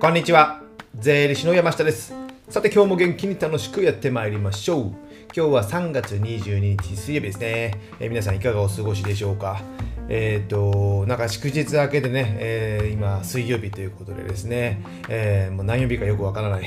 [0.00, 0.62] こんにちは。
[0.98, 2.14] 税理士の山下です。
[2.48, 4.84] さて今日も元気に楽しくやってまいりましょう。
[4.86, 4.94] 今
[5.34, 9.60] 日は3月22日水曜日ですね、えー、皆さんいかがお過ごしでしょうか？
[10.08, 16.64] えっ、ー、と、なんか祝日明けでね、えー、今、水曜日ということでですね、えー、もう何曜日かよくわからない。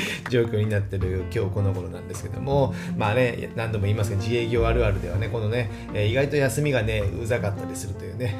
[0.30, 8.36] 状況になってる今日この頃なんですけども、まあね、何度も言いますけど、自営業あるあるではね、このね、え、意外と休みがね、うざかったりするというね、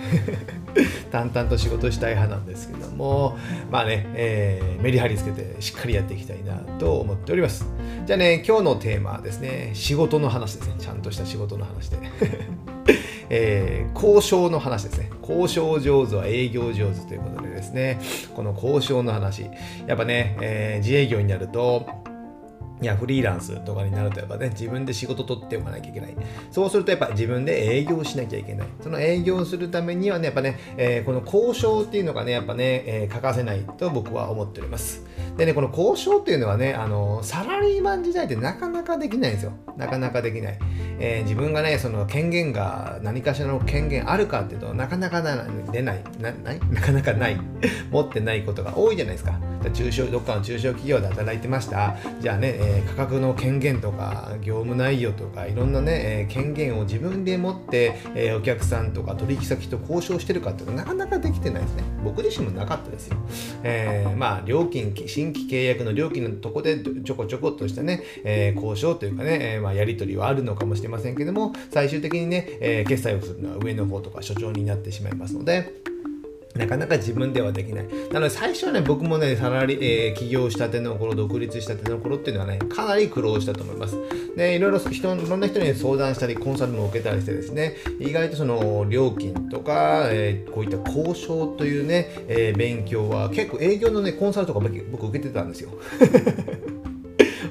[1.11, 3.37] 淡々と仕事したい派なんですけども、
[3.71, 7.67] まあね、えー、メリハリつけてしっかりやっていきたいなと思っております。
[8.07, 10.75] じゃあね、今日のテーマはですね、仕事の話ですね。
[10.79, 11.99] ちゃんとした仕事の話で。
[13.35, 15.11] えー、交渉の話ですね。
[15.23, 17.99] 交渉上手は営業上手ということでですね、
[18.37, 19.47] この交渉の話、
[19.87, 22.02] やっぱね、えー、自営業になると、
[22.83, 26.17] いや、フリーランスとかになるとやっぱね、自分で仕事取っておかなきゃいけない。
[26.51, 28.67] そうするとやっぱ自分で営業しなきゃいけない。
[28.83, 35.05] その営業するためにはね、やっぱね、えー、この交渉っていうのがね、やっぱね、えー、欠かせないと僕は思っております。
[35.37, 39.53] でね、この交渉っていうのはね、あの、サラリーマン時代ってなかなかできないんですよ。
[39.77, 40.59] なかなかできない。
[40.99, 45.23] えー、自分がね、その権限が何かしらの権限あるかっていうとなかなか
[45.73, 46.03] 出ない。
[46.21, 46.61] な、ない？
[46.71, 47.39] なかなかない。
[47.91, 49.41] 持ってないことが多いじゃないですか。
[49.71, 51.97] 中小どっかの中小企業で働いてました。
[52.21, 61.85] じゃあね、えー、価格の権限とか業務内容とかいろんなね、えー、権限を自分で持って、えー、お客さんとか取引先と交渉してるかっていうのはなかなかできてないですね。
[62.05, 63.17] 僕自身もなかったですよ、
[63.63, 75.92] えー、まあ料金新規契約の料金のとこでちょこちょこっとしたね、え交渉というかね、えまあ、やり取りはあるのかもしれませんけども最終的にね、え決済をするのは上の方とか所長になってしまいますので
[76.55, 77.87] なかなか自分ではできない。
[78.13, 83.97] なので最初はね、僕もね、サラリー、えー、起業したての頃、独立したての頃っていうのはね、かなり苦労したと思います。
[84.37, 95.71] で、いろいろ人、いろんな人に相談したり、コンサルも受けたりしてですね、意外とその料金とか、えー、こういった交渉というね、えー、勉強は結構営業のね、コンサルとか僕受けてたんですよ。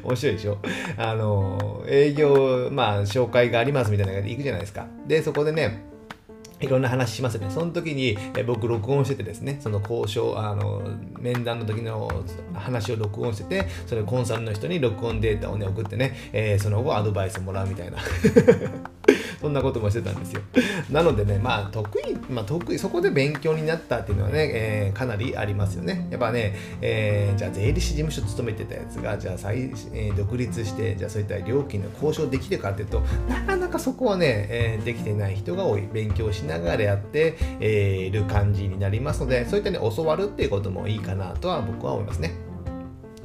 [0.03, 0.57] 面白いでしょ？
[0.97, 4.87] あの、営業、まあ、紹介がありますみたいな感じで行くじゃないですか。
[5.07, 5.85] で、そこでね、
[6.61, 7.49] いろんな話しますよね。
[7.49, 10.81] その時に、え僕録音しててですね、その交渉、あの、
[11.19, 12.09] 面談の時の
[12.53, 17.97] 話を録音してて、それコンサルの人に録音データをね、送ってね、えー、その後アドバイスもらうみたいな。
[19.41, 20.41] そんなこともしてたんですよ。
[20.91, 26.07] なのでね、まあ得意、まあ得意、そこで勉強になったっていうのはね、えー、かなりありますよね。
[26.11, 35.81] やっぱね、えー、じゃあ税理士事務所勤めてたやつが、じゃあ再、えー、独立して、じゃあそういった料金の交渉できるかっていうと、なかなかそこはね、えー、できてない人が多い。
[35.91, 42.50] 勉強しながらやって、えー、る感じになりますので、そういったね、教わるっていうこともいいかなとは僕は思いますね。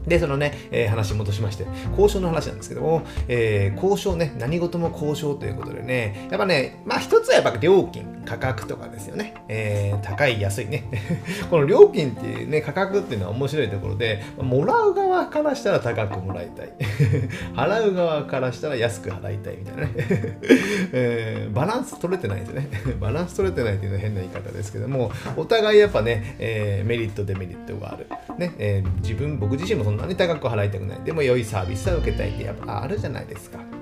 [0.06, 9.34] で、そのね、えー、話戻しまして、交渉の話なんですけども、えー、交渉ね、何事も交渉ということでね、やっぱね、まあ一つはやっぱ料金、価格とかですよね。
[9.48, 10.84] えー、高い、安いね。
[11.48, 16.72] この料金っていうね、価格っていうのは面白いところで、もらう側からしたら高くもらいたい。
[17.54, 19.90] 払う側からしたら安く払いたいみたいなね。
[20.92, 22.68] えー、バランス取れてないですね。
[23.00, 28.06] バランス取れてないっていうのは変な言い方ですけども、お互いやっぱね、えー、メリット、デメリットがある。
[28.38, 30.98] ね、えー、自分、僕自身もそんなに高く払いたくない。
[31.04, 33.75] でも良いサービスは受けたいってやっぱあるじゃないですか。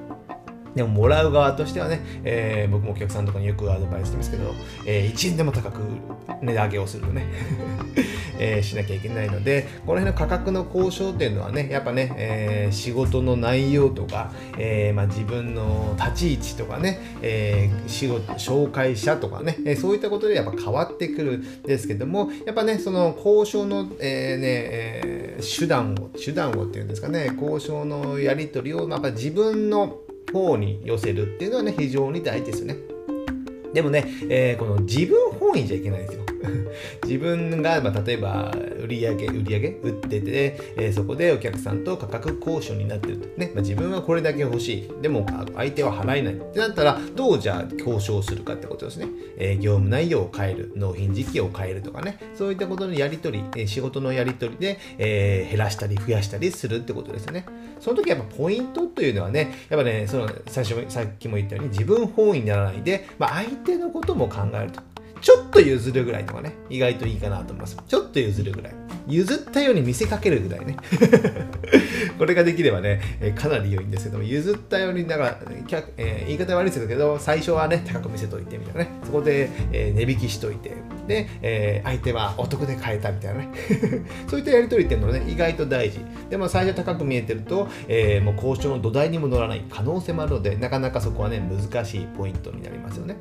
[0.74, 4.54] でももらう側としてはね、えー、僕もお客さんとかによくアドバイスしてますけど、
[4.86, 5.80] えー、1円でも高く
[6.42, 7.26] 値上げをするとね、
[8.38, 30.00] えー、しなきゃいけないので、この辺の価格の交渉っていうのはね、やっぱね、え仕事の内容とか、えまあ、自分の立ち位置とかね、え仕事、紹介者とかね、えそういったことでやっぱ変わってくるんですけども、やっぱね、その交渉の、えね、え手段を、手段をっていうんですかね、交渉のやり取りを、まあ、自分の
[30.34, 32.76] 方に寄せるっていうのはね、非常に大事ですよね。
[33.72, 36.23] でもね、えー、この自分本位じゃいけないですよ。
[37.04, 43.28] 自分が、まあ、例えば売り上げ売り上げ売ってて、えー、そこでお客さんと価格交渉になってると。
[43.38, 45.02] ね、まあ、自分はこれだけ欲しい。
[45.02, 46.34] でも相手は払えない。
[46.34, 49.06] ってなったらどうじゃあ交渉するかってことですね、
[49.36, 52.18] えー、業務内容を変える納品時期を変えるとかね。
[52.34, 57.46] そういったことのやり取り、えー、仕事のやり取りで、え減らしたり増やしたりするってことですよね。
[57.80, 64.93] その時やっぱポイントというのはねやっぱねその最初さっきも言ったように自分本位にならないで、まあ、相手のことも考えると。
[65.24, 67.78] ちょっと譲るぐらいとかね、意外といいかなと思います。
[67.88, 68.74] ちょっと譲るぐらい。
[69.08, 70.76] 譲ったように見せかけるぐらいね。
[72.18, 73.00] これができればね、
[73.34, 75.40] かなり良いんですけども、譲ったように、だから、
[75.96, 78.90] えー、言い方悪いですけど、最初はね、高く見せといてみたいなね。
[79.02, 80.72] そこで、えー、値引きしといて、
[81.08, 83.48] で、えー、相手はお得で買えたみたいなね。
[84.28, 86.00] そういったやり取りっていうのはね、意外と大事。
[86.28, 93.16] でも最初高く見えてると、えもう交渉の土台にも乗らない可能性もあるので、なかなかそこはね、難しいポイントになりますよね。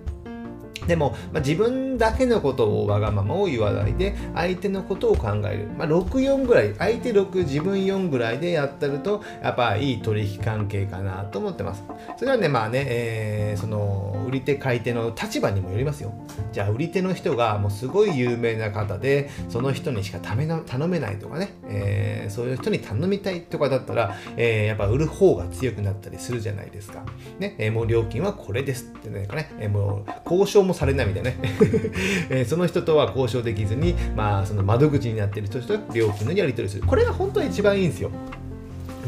[0.87, 11.83] でも、まあ、自分だけのことをわがままを言わないで相手のことを考える、まあ、64ぐらい相手6自分4ぐらいでやってるとやっぱいい取引関係かなと思ってます。
[12.17, 16.13] それはねまあね、えー、その売り手買い手の立場にもよりますよ。
[16.51, 27.03] じゃあ売り手の人がもうすごい有名な方でその人にしか頼めないとかね、えー、そういう人に頼みたいとかだったら、えー、やっぱ売る方が強くなったりするじゃないですか。
[27.39, 31.37] ね、えー、もう料金はこれですってねかね、えー、もう交渉もされないみたいなね
[32.29, 36.83] えー、その人とは交渉できずに、まあ、その窓口になっている人と料金のやり取りする。
[36.85, 38.11] これが本当に一番いいんですよ。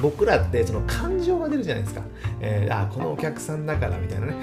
[0.01, 2.01] 僕らってその感情が出るじゃないですか。
[2.41, 4.33] えー、あこのお客さんだからみたいなね。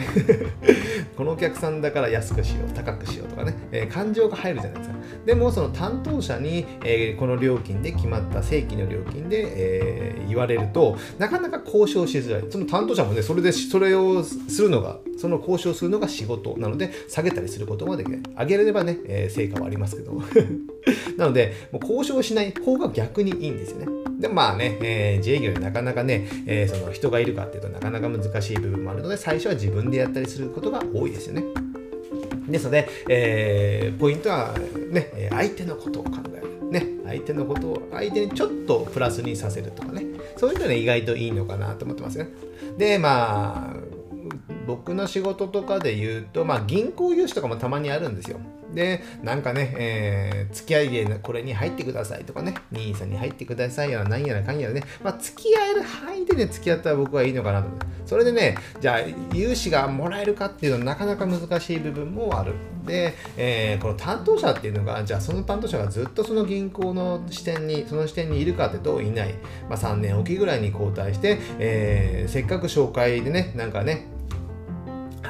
[1.17, 4.97] このお客さんだから安くしよう、高くしようとかね、えー、感情が入るじゃないですか。
[5.27, 12.45] でもその担当者に、えー、この料金で決まった正規の料金で、え言われると、なかなか交渉しづらい。
[12.49, 18.21] その担当者もね、それで、それをするのが、その交渉するのが仕事なので、下げたりすることができない。
[18.41, 20.21] 上げればね、え成果はありますけど。
[21.17, 23.87] なので、もう交渉しない方が逆にいいんですよね。
[24.19, 31.45] でまあね、えー、自営業でなかなかね、えー、その人がいるかっていうとなかなか難しい部分もあるので、最初は自分でやったりすることが多いですよね。
[32.49, 34.55] ですので、えー、ポイントは
[34.91, 36.71] ね、相手のことを考える。
[36.73, 40.05] ね、相手のことを相手にちょっとプラスにさせるとかね、
[40.37, 42.27] そういうのは、ね、意外といいのかなと思ってますよ。
[42.79, 44.02] で、まあ、
[44.67, 48.39] 僕の仕事とかで言うと、まあ、銀行融資とかもたまにあるんですよ。
[48.75, 57.69] で、なんかね、えー、付き合いでこれに入ってくださいとかね、兄さんに入ってくださいやら何やらかんやらね、まあ、付き合える範囲でね、付き合ったら僕はいいのかなと。
[58.07, 59.01] それでね、じゃあ、
[59.35, 62.55] 融資がもらえるかっていうのはなかなか難しい部分もある。
[62.87, 69.35] で、えー、この担当者っていうのが、じゃあその担当者がずっとその銀行の視点に、その視点にいるかってといない。
[69.69, 74.09] まあ、3年おきぐらいに交代して、えー、せっかく紹介でね、なんかね、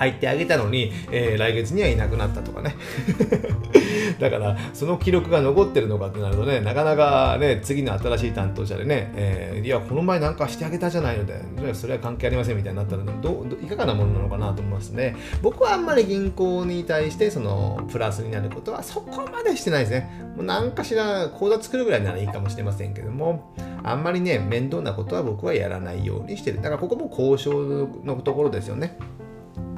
[0.02, 2.74] 入ってあげたのに、えー、来月にはいなくなったとかね。
[4.18, 11.42] だからその記録が残ってるのかってなるとねなかなかね次の新しい担当者でね、えー、いやこの前なんかしてあげたじゃないので
[11.74, 15.16] それは関係ありませんみたいになったらどいかがなものなのかなと思いますね。
[15.40, 20.10] 僕はあんまり銀行に対してそのプラスになることはそこまでしてないですね。
[20.36, 26.56] もう何かしら口座作るぐらいならいいかもしれませんけどもあんまりね面倒なことは僕はやらないようにしてる。
[26.58, 28.96] だからここも交渉のところですよね。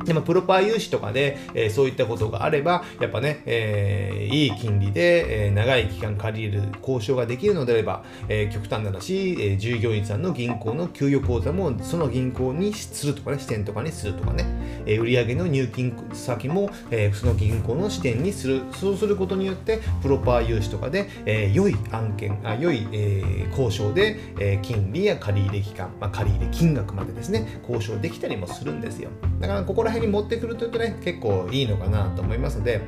[0.05, 14.45] でもプロパー融資とかで、えー、そういったことがあれば、やっぱね、えー、いい金利で、えー、長い期間借りる交渉ができるのであれば、え極端な話、え従業員さんの銀行の給与口座もその銀行にするとかね、支店とかにするとかね、
[14.87, 18.63] え売上の入金先も、えその銀行の支店にする。
[18.73, 29.11] そうすることによって、プロパー融資とかで、え良い案件、あ良い、え交渉で、え金利や借入期間、まあ、借入金額までですね、交渉できたりもするんですよ。
[29.41, 32.81] だからここら辺に持ってくるというとね結構いいのかなと思いますので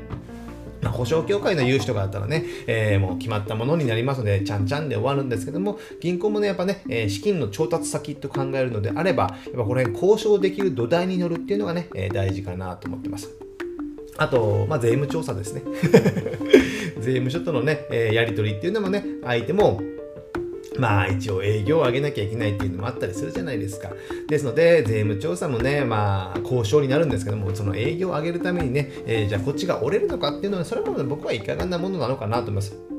[0.86, 13.30] まあ、保証協会の融資とかだったらね、えー、もう決まったものになりますので、ちゃんちゃんで終わるんですけども、銀行もね、やっぱね、えー、資金の調達先と考えるのであれば、やっぱこの辺交渉できる土台に乗るっていうのがね、えー、大事かなと思ってます。
[14.18, 15.62] あと、まあ、税務調査ですね。
[17.00, 19.80] 税務署とのね、えやり取りっていうのもね、相手も
[20.78, 23.90] まあ一応営業を上げなきゃいけないっていうのもあったりするじゃないですか。
[24.28, 32.95] ですので、税務調査もね、まあ交渉になるんですけども、その営業を上げるためにね、えー、じゃあこっちが折れるのかっていうのは、それも僕はいかがなものなのかなと思います。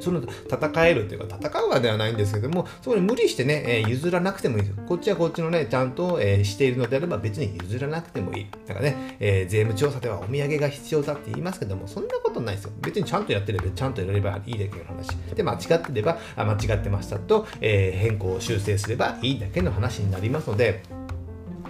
[0.00, 4.82] その戦えるというか、戦うわではないんですけども、そこに無理してね、え譲らなくてもいいですよ。
[4.86, 8.46] こっちはこっちのね、ちゃんと、えしているのであれば別に譲らなくてもいい。
[8.66, 12.72] だからね、えー、税務調査ではお土産が必要だって言いますけども、そんなことないですよ。
[12.80, 15.08] 別にちゃんとやってれば、ちゃんとやればいいだけの話。
[15.34, 20.82] で、間違ってれば、あ間違ってましたと、え、変更を、修正すればいいだけの話になりますので、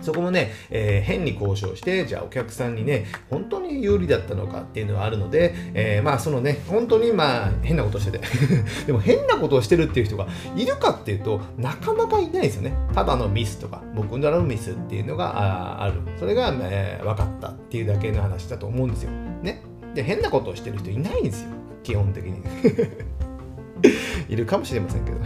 [0.00, 8.21] そこもね、えー、変に交渉して、じゃあお客さんにね、本当に有利だったのかっていうのはあるので、えー、まあそのね、本当にまあ変なことしてて
[8.87, 10.26] でも変なことをしてるっていう人が
[10.57, 12.75] いるかっていうと、なかなかいないですよね。
[12.95, 16.00] ただのミスとか、僕のミスっていうのがある。
[16.19, 19.11] それが、え、分かったっていうだけの話だと思うんですよ。
[19.42, 19.62] ね。
[19.95, 21.50] で、変なことをしてる人いないんですよ。
[21.83, 22.42] 基本的に。
[24.28, 25.19] いるかもしれませんけど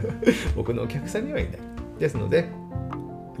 [0.56, 1.58] 僕のお客さんにはいない。
[1.98, 2.48] ですので、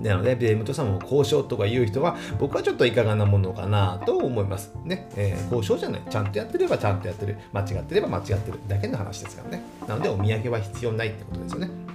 [0.00, 4.72] なので、ベームとさんも交渉とか言う人は、僕はちょっといかがなものかなと思います。
[4.84, 6.02] ね、えー、交渉じゃない。
[6.08, 7.36] ちゃんとやってればちゃんとやってる。
[7.52, 9.62] 間違ってれば間違ってるだけの話ですからね。
[9.86, 11.85] なので、お土産は必要ないってことですよね。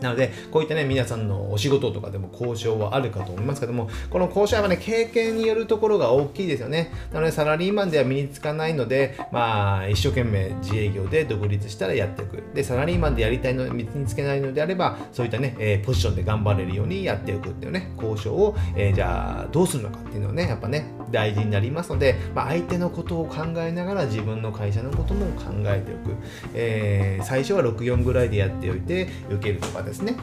[0.00, 6.92] なので、こういったね、皆さんのお仕事とかでも交渉はあるかと思いますけども、この交渉はね、経験によるところが大きいですよね。
[7.12, 12.42] なので、サラリーマンでは身につかないので、まあ、一生懸命自営業で独立したらやっていく。
[12.54, 26.16] で、サラリーマンでやりたいの、身につけないのであれば、そういったね、えー、ポジションで頑張れるようにやっていくっていうね、交渉を、えー、じゃあ、どうするのかっていうのをね、やっぱね、大事になりますので、まあ、相手のことを考えながら自分の会社のことも考えておく、
[26.54, 30.16] えー、最初は64ぐらいでやっておいて受けるとかですね。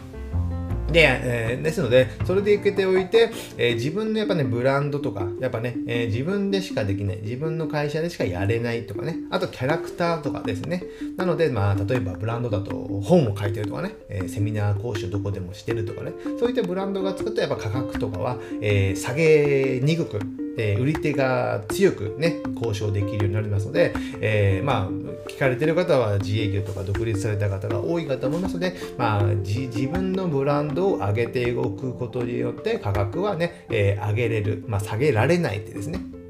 [0.92, 10.84] で、えー、ですので、それで受けておいて、えー、自分のやっぱね、ブランドとか、やっぱね、えー、自分でしかできない、自分の会社でしかやれないとかね、あとキャラクターとかですね。
[11.16, 20.20] なので、まあ、例えばブランドだと本を書いてるとかね、えセミナー講師をどこでもしてるとかね、そういったブランドがつくと、やっぱ価格とかは、え下げにくく、
[20.58, 24.90] え売り手が強くね、交渉できるようになりますので、えー、まあ、
[25.30, 36.21] 聞かれてる方は自営業とか独立された方が多いかと思いますので、まあ、自分のブランドを上げて動くことによって価格はね、えー、上げれる、まあ、下げられないってですね。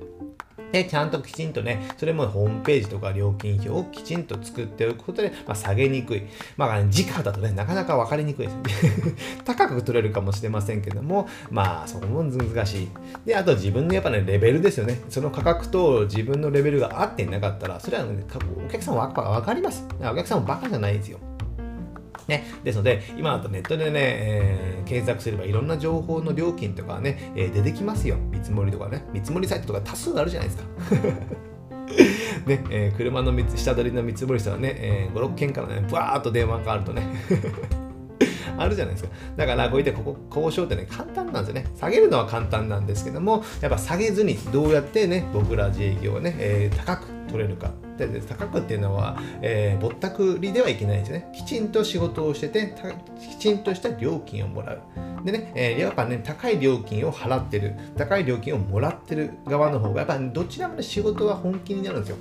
[0.71, 6.23] で、ちゃんときちんとね、それもホームページとか料金表をきちんと作っておくことで、まあ、下げにくい。
[6.57, 9.15] まあ、時価だとね、なかなか分かりにくいですね。
[9.45, 12.89] 高く取れるかもしれませんけども、まあ、そこも難しい。
[13.25, 14.99] で、あと自分のやっぱね、レベルですよね。
[15.09, 18.23] その価格と自分のレベルが合っていなかったら、それは、ね、
[18.65, 19.85] お客さんは分かります。
[19.99, 21.19] お客さんもバカじゃないんですよ。
[22.31, 28.15] ね、ですので、今だとネットでね、えー、検索すればいろんな情報の料金とかね、えー、出てきますよ。
[28.31, 29.03] 見積もりとかね。
[29.11, 30.69] 見積もりサイトとか多数あるじゃないですか。
[32.47, 37.03] ねえー、車の下取りの見積もりしたらね、えー、5、6件からね、ブワーっと電話があるとね
[38.57, 39.09] あるじゃないですか。
[39.35, 41.65] だからこういったここ交渉ってね、簡単なんですよね。
[41.77, 47.71] 下げるのは簡単なんですけども、やっぱ下げずにどうやってね、僕ら自営業はね、えー、高く取れるか。
[47.97, 51.31] で高くっていうのは、えー、ぼったくりではいけないんですよね。
[51.33, 52.73] きちんと仕事をしてて、
[53.19, 54.81] きちんとした料金をもらう。
[55.23, 62.17] でね、えー、やっぱね、高い料金を払ってる、高い料金をもらってる側の方が、やっぱどちらもね、仕事は本気になるんですよ。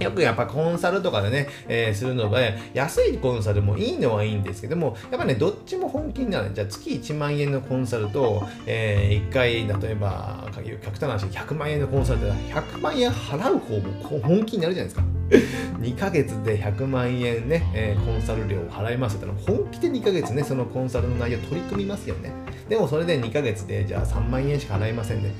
[0.00, 2.40] よくやっぱコンサルとかでね、えー、するのが、
[2.74, 6.50] 安いコンサルもいいのはいいんですけども、やっぱね、どっちも本気になる。
[6.54, 10.48] じゃあ月1万円のコンサルと、えー、1回、例えば、
[10.82, 15.17] 客単話、100万円のコンサルって100万円払う方も本気になるじゃないですか。
[15.80, 22.32] 2ヶ月で100万円ね、えー、コンサル料を払いますって言ったら、本気で2ヶ月ね、そのコンサルの内容取り組みますよね。
[22.68, 25.34] でもそれで2ヶ月で、じゃあ3万円しか払いませんね。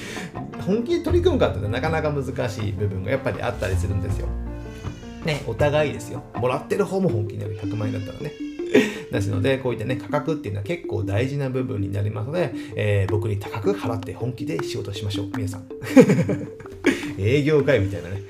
[0.66, 4.28] 本気で取り組むかってなかなか難しい部分がやっぱりあったりするんですよ。
[5.24, 6.22] ね、お互いですよ。
[6.36, 7.58] もらってる方も本気になる。
[7.58, 8.32] 100万円だったらね。
[9.10, 15.30] ですので、こういったね、価格っていうのは結構大事な部分になりますので、えー、僕に高く払って本気で仕事しましょう。
[15.36, 15.64] 皆さん。
[17.18, 18.22] 営業会みたいなね。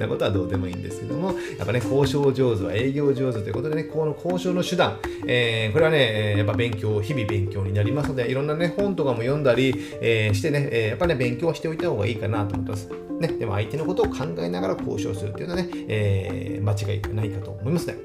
[0.00, 12.88] なことはどうでもいいんですけども、やっぱね、交渉上手は営業上手ということでね、この交渉の手段、えー、これはね、やっぱ勉強、日々勉強になりますので、いろんなね、本とかも読んだり、えー、してね、え、やっぱね、勉強はしておいた方がいいかなと思ってます。
[13.20, 17.96] ね、でも相手のことを考えながら交渉するっていうのはね、えー、間違いないかと思いますね。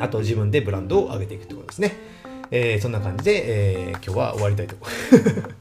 [0.00, 1.96] あと自分でブランドを上げていくってことですね。
[2.50, 5.59] えー、そんな感じで、えー、今日は終わりたいと思います。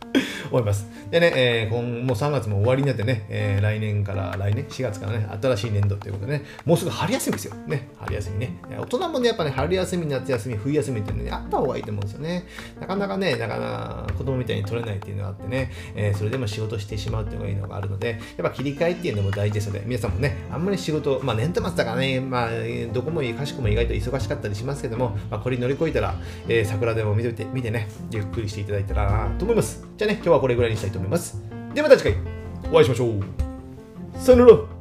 [0.52, 7.56] 思いますでね、えー、今もう3月も終わりになってね、えー、来年から、来年、4月からね、新しい年度ということでね、もうすぐ春休みですよ。
[7.68, 8.60] ね、春休みね。
[8.78, 12.46] 大人もね、やっぱね、春休み、夏休み、冬休みってね、あった方がいいと思うんですよね。
[12.80, 22.50] なかなかね、なかな子供みたいに取れないっていうのがあってね、えー、それでも仕事してしまうっていうのがいいのがあるので、やっぱ切り替えっていうのも大事ですので、皆さんもね、あんまり仕事、まあ年度末だからね、まあ、
[22.94, 26.16] どこもかしくも意外と忙しかったりしますけども、まあ、これ乗り越えたら、
[26.50, 29.88] えー、桜でも見て見てね、ゆっくりしていただいたらなと思います。
[29.98, 31.42] じゃあね、今日はこれぐらいにしたいと思います。
[31.74, 32.18] ではまた次回
[32.72, 33.24] お会いしましょう。
[34.18, 34.79] さよなら